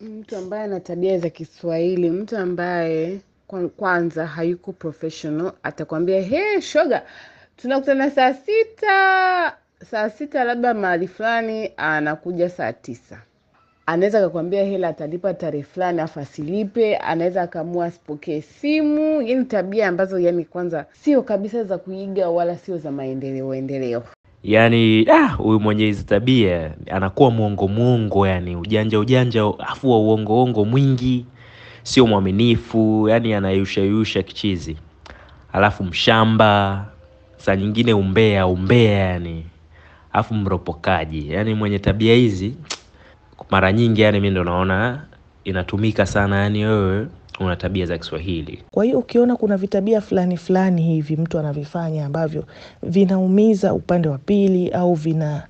[0.00, 7.02] Mtu ambaye ana tabia za Kiswahili, mtu ambaye kwa- kwanza hayuko professional atakwambia he, shoga,
[7.56, 9.56] tunakutana saa sita,
[9.90, 13.22] saa sita labda mahali fulani, anakuja saa tisa.
[13.86, 19.22] Anaweza akakwambia hela atalipa tarehe fulani afu asilipe, anaweza akaamua asipokee simu.
[19.22, 24.02] Yani tabia ambazo yani kwanza sio kabisa za kuiga wala sio za maendeleo endeleo.
[24.44, 31.24] Yaani ah, mwenye hizi tabia anakuwa mwongo mwongo, yani ujanja ujanja, afu wa uongo mwingi,
[31.82, 34.76] sio mwaminifu, yani anayushayusha kichizi,
[35.52, 36.84] alafu mshamba,
[37.36, 39.46] saa nyingine umbea umbea, yani
[40.12, 42.54] afu mropokaji, yani mwenye tabia hizi
[43.50, 45.04] mara nyingi, yani mi ndo naona
[45.44, 47.06] inatumika sana, yani wewe
[47.40, 48.62] una tabia za Kiswahili.
[48.70, 52.44] Kwa hiyo ukiona kuna vitabia fulani fulani hivi mtu anavifanya ambavyo
[52.82, 55.46] vinaumiza upande wa pili au vina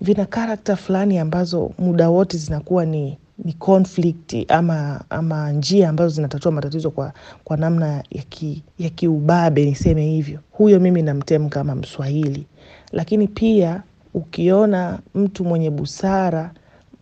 [0.00, 6.52] vina karakta fulani ambazo muda wote zinakuwa ni ni conflict ama ama njia ambazo zinatatua
[6.52, 7.12] matatizo kwa,
[7.44, 12.46] kwa namna ya ki, ya kiubabe niseme hivyo, huyo mimi namtem kama Mswahili.
[12.92, 13.82] Lakini pia
[14.14, 16.50] ukiona mtu mwenye busara,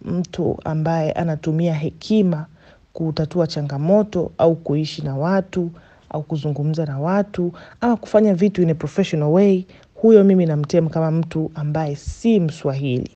[0.04, 2.46] mtu ambaye anatumia hekima
[3.06, 5.70] kutatua changamoto au kuishi na watu
[6.10, 11.10] au kuzungumza na watu ama kufanya vitu in a professional way, huyo mimi namtem kama
[11.10, 13.10] mtu ambaye si Mswahili.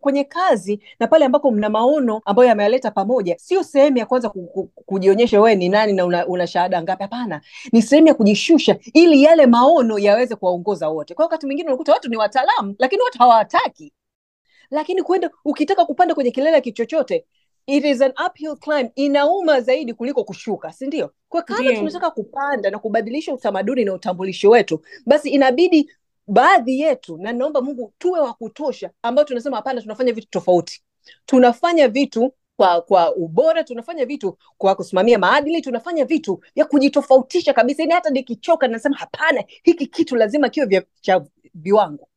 [0.00, 4.46] kwenye kazi na pale ambako mna maono ambayo yameyaleta pamoja, sio sehemu ya kwanza ku,
[4.46, 7.02] ku, kujionyesha wewe ni nani na una, una shahada ngapi.
[7.02, 7.40] Hapana,
[7.72, 11.14] ni sehemu ya kujishusha ili yale maono yaweze kuwaongoza wote.
[11.14, 13.92] Kwa wakati mwingine unakuta watu ni wataalamu, lakini watu hawataki.
[14.70, 17.24] Lakini kwenda ukitaka kupanda kwenye kilele kichochote
[17.68, 21.10] it is an uphill climb, inauma zaidi kuliko kushuka, si ndio?
[21.28, 21.78] Kwa kama yeah.
[21.78, 25.90] tunataka kupanda na kubadilisha utamaduni na utambulisho wetu, basi inabidi
[26.26, 30.82] baadhi yetu, na naomba Mungu tuwe wa kutosha, ambao tunasema hapana, tunafanya vitu tofauti,
[31.26, 37.82] tunafanya vitu kwa kwa ubora, tunafanya vitu kwa kusimamia maadili, tunafanya vitu vya kujitofautisha kabisa.
[37.82, 42.07] Yani hata nikichoka nasema hapana, hiki kitu lazima kiwe vya cha viwango.